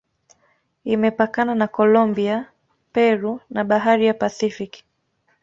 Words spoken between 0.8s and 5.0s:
Imepakana na Kolombia, Peru na Bahari ya Pasifiki.